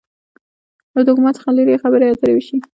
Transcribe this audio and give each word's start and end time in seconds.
له 0.93 1.01
ډوګما 1.05 1.31
څخه 1.37 1.49
لري 1.57 1.81
خبرې 1.83 2.05
اترې 2.11 2.33
وشي. 2.35 2.57